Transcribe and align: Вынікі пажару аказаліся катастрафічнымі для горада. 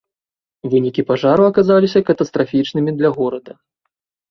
Вынікі 0.71 1.01
пажару 1.09 1.43
аказаліся 1.51 2.03
катастрафічнымі 2.09 2.97
для 2.99 3.09
горада. 3.21 3.53